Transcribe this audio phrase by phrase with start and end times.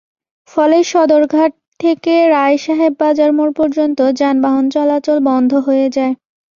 [0.49, 1.51] ফলে সদরঘাট
[1.79, 6.13] থেকে রায়সাহেব বাজার মোড় পর্যন্ত যানবাহন চলাচল বন্ধ হয়ে যায়।